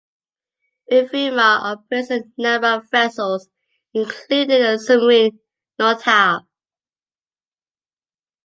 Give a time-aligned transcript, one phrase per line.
[0.91, 3.47] Ifremer operates a number of vessels,
[3.93, 5.37] including the submarine
[5.79, 6.47] "Nautile".